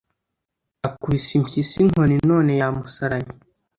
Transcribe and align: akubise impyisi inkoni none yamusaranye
akubise 0.87 1.31
impyisi 1.39 1.75
inkoni 1.83 2.15
none 2.29 2.51
yamusaranye 2.61 3.33